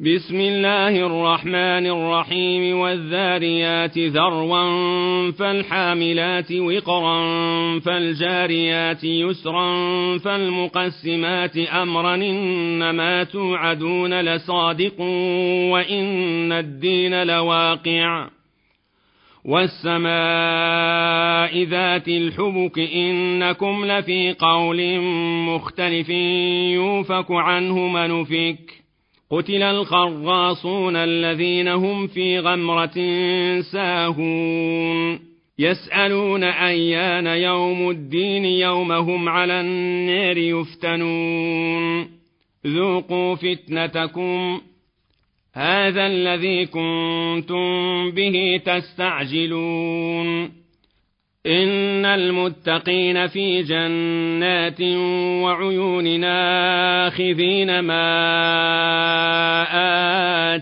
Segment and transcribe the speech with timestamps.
[0.00, 7.20] بسم الله الرحمن الرحيم والذاريات ذروا فالحاملات وقرا
[7.78, 9.68] فالجاريات يسرا
[10.18, 15.00] فالمقسمات أمرا إنما توعدون لصادق
[15.70, 18.28] وإن الدين لواقع
[19.44, 20.02] والسماء
[21.64, 25.00] ذات الحبك إنكم لفي قول
[25.46, 28.79] مختلف يوفك عنه منفك
[29.32, 32.94] قتل الخراصون الذين هم في غمرة
[33.60, 35.20] ساهون.
[35.58, 42.08] يسألون أيان يوم الدين يوم هم على النار يفتنون.
[42.66, 44.60] ذوقوا فتنتكم.
[45.54, 50.60] هذا الذي كنتم به تستعجلون.
[51.46, 54.80] إن المتقين في جنات
[55.42, 59.19] وعيون آخذين ما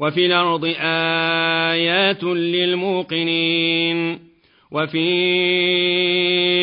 [0.00, 4.18] وفي الأرض آيات للموقنين
[4.72, 5.10] وفي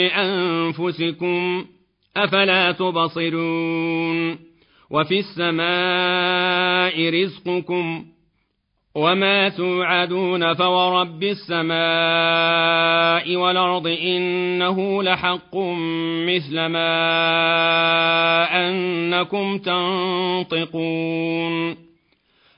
[0.08, 1.66] أنفسكم
[2.18, 4.40] أفلا تبصرون
[4.92, 8.06] وفي السماء رزقكم
[8.96, 11.76] وما توعدون فورب السماء
[13.36, 15.56] والأرض إنه لحق
[16.28, 16.88] مثل ما
[18.70, 21.08] أنكم تنطقون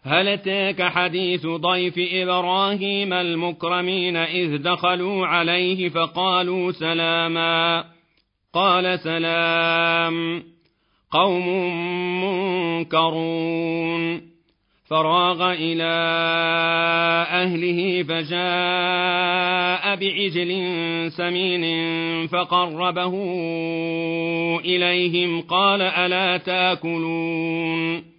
[0.10, 7.84] هل أتاك حديث ضيف إبراهيم المكرمين إذ دخلوا عليه فقالوا سلاما؟
[8.54, 10.44] قال سلام.
[11.12, 11.48] قوم
[12.24, 14.22] منكرون.
[14.90, 15.94] فراغ إلى
[17.32, 20.52] أهله فجاء بعجل
[21.12, 21.66] سمين
[22.28, 23.14] فقربه
[24.66, 28.19] إليهم قال ألا تأكلون؟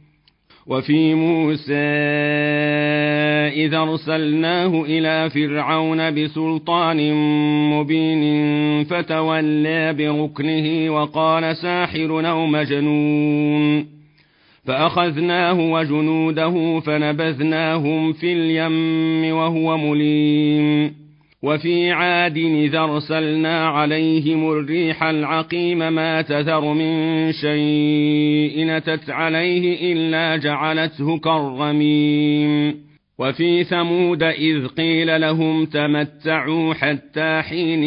[0.67, 1.73] وفي موسى
[3.65, 7.13] إذا أرسلناه إلى فرعون بسلطان
[7.73, 13.85] مبين فتولى بركنه وقال ساحر أو مجنون
[14.65, 21.00] فأخذناه وجنوده فنبذناهم في اليم وهو مليم
[21.43, 31.17] وفي عاد إذا أرسلنا عليهم الريح العقيم ما تذر من شيء نتت عليه إلا جعلته
[31.17, 32.75] كالرميم.
[33.19, 37.83] وفي ثمود إذ قيل لهم تمتعوا حتى حين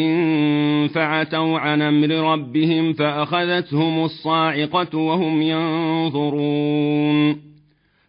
[0.87, 6.75] فعتوا عن أمر ربهم فأخذتهم الصاعقة وهم ينظرون.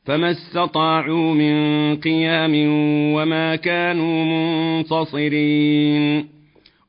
[0.06, 2.52] فما استطاعوا من قيام
[3.14, 4.24] وما كانوا
[4.78, 6.26] منتصرين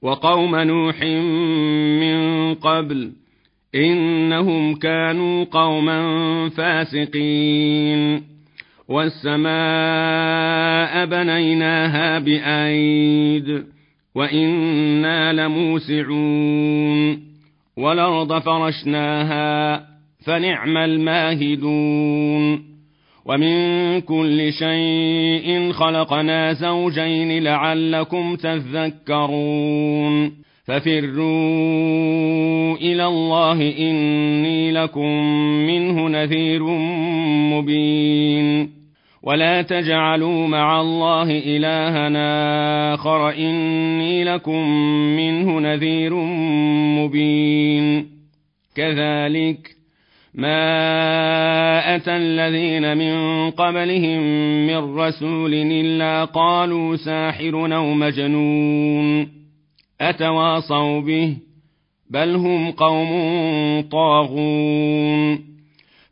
[0.01, 1.03] وقوم نوح
[2.01, 3.11] من قبل
[3.75, 5.99] انهم كانوا قوما
[6.49, 8.23] فاسقين
[8.87, 9.45] والسماء
[11.05, 13.63] بنيناها بايد
[14.15, 17.19] وأنا لموسعون
[17.77, 19.77] والارض فرشناها
[20.25, 22.76] فنعم الماهدون
[23.27, 30.31] ومن كل شيء خلقنا زوجين لعلكم تذكرون
[30.65, 31.27] ففروا
[32.75, 35.12] إلى الله إني لكم
[35.68, 36.63] منه نذير
[37.53, 38.69] مبين
[39.24, 44.69] ولا تجعلوا مع الله إلهنا آخر إني لكم
[45.18, 46.13] منه نذير
[47.00, 48.07] مبين
[48.75, 49.76] كذلك
[50.38, 54.19] ما أتى الذين من قبلهم
[54.68, 59.30] من رسول إلا قالوا ساحر أو مجنون
[60.01, 61.38] أتواصوا به
[62.10, 63.12] بل هم قوم
[63.92, 65.39] طاغون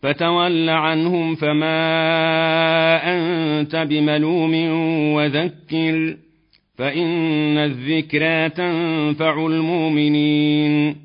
[0.01, 1.77] فتول عنهم فما
[3.03, 4.53] أنت بملوم
[5.13, 6.17] وذكر
[6.77, 11.04] فإن الذكرى تنفع المؤمنين